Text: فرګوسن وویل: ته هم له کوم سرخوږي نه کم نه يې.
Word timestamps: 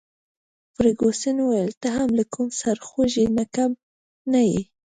فرګوسن 0.75 1.37
وویل: 1.41 1.71
ته 1.81 1.87
هم 1.97 2.09
له 2.19 2.23
کوم 2.33 2.47
سرخوږي 2.59 3.25
نه 3.37 3.45
کم 3.55 3.71
نه 4.31 4.41
يې. 4.49 4.61